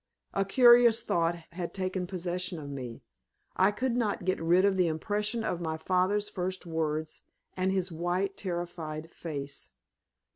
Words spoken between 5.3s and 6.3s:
of my father's